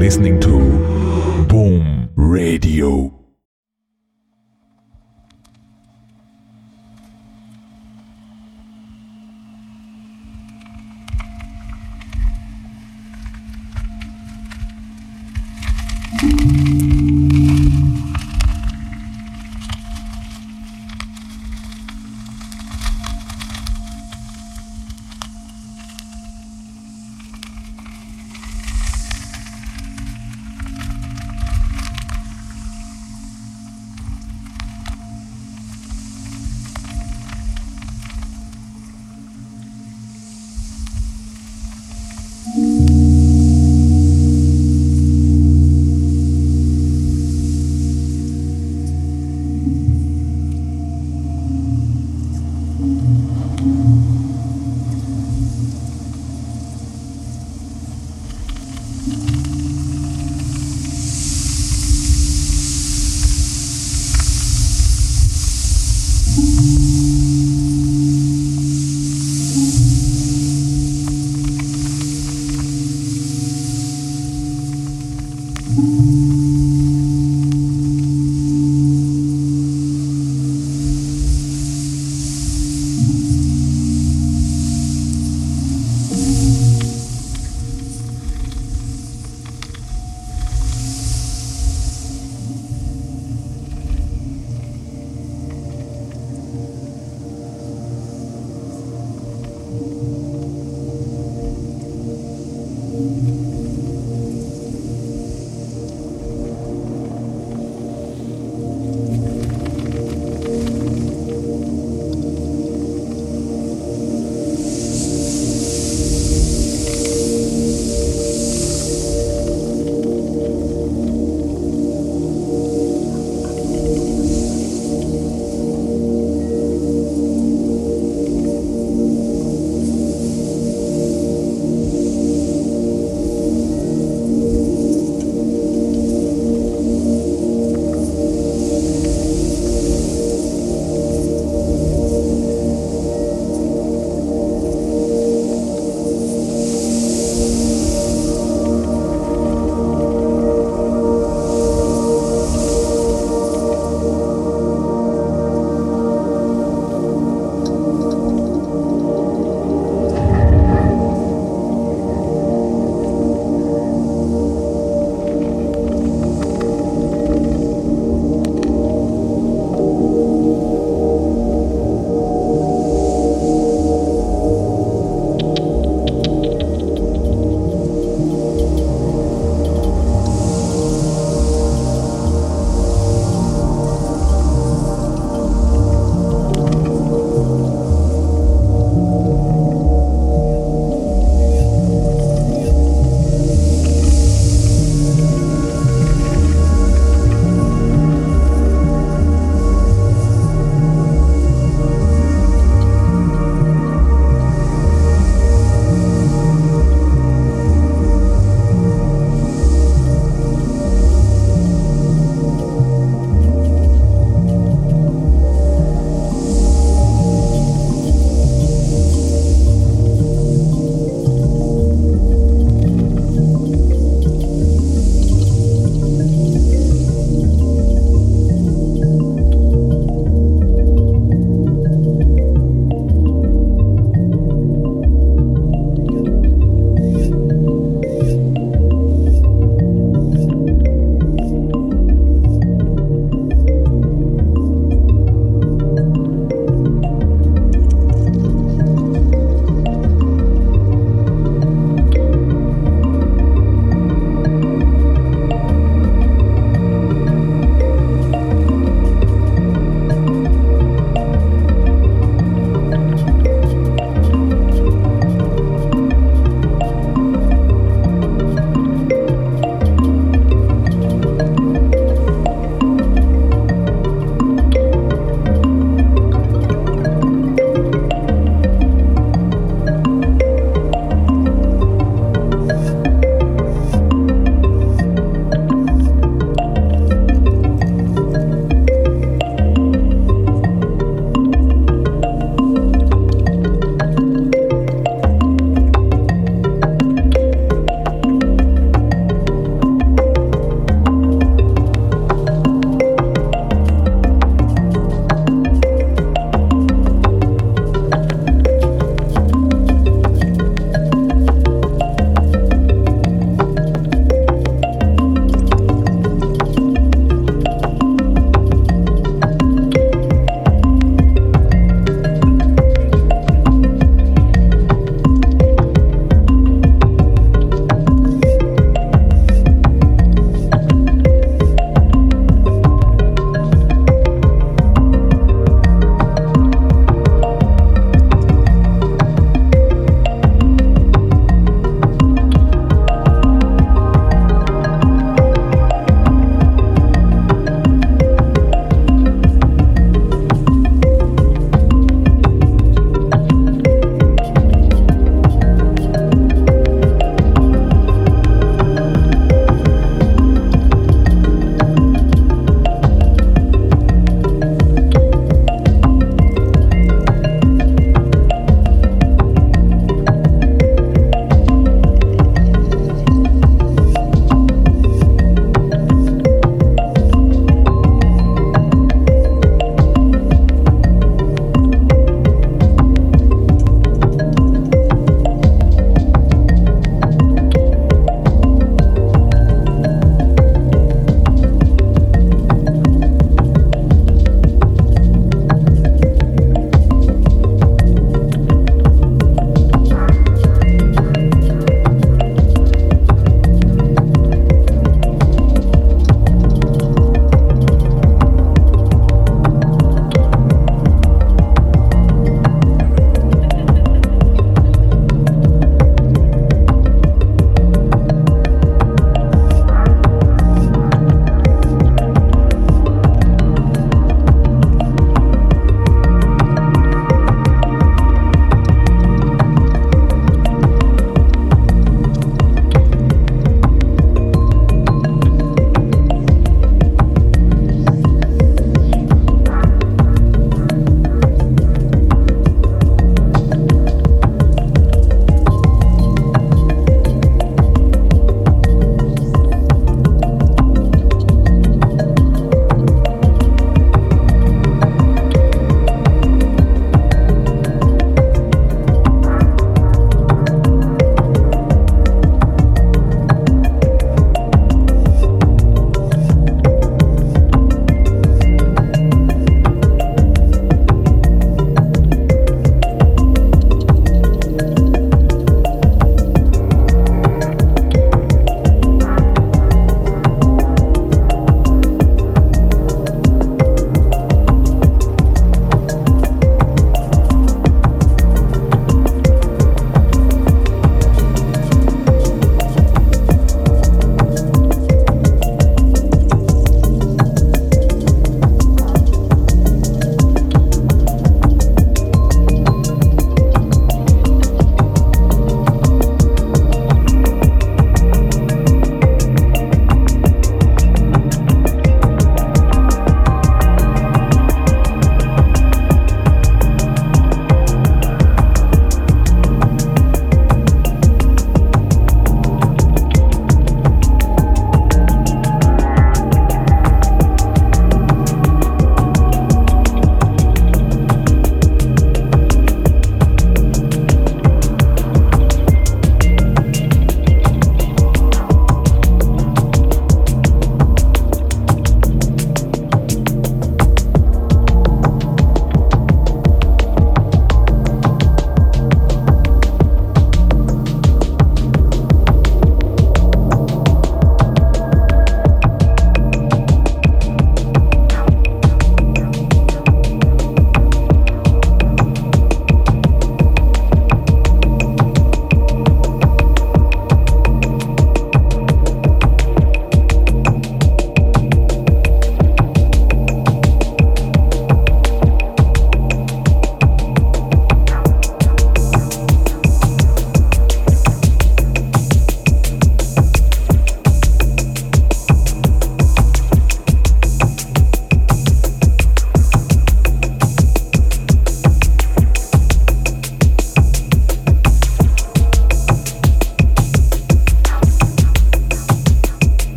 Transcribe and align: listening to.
listening 0.00 0.40
to. 0.40 0.69